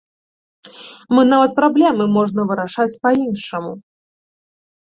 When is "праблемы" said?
1.59-2.03